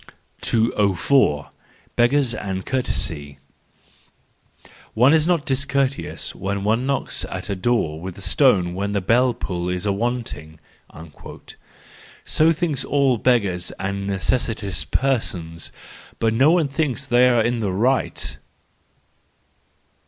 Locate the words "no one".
16.33-16.67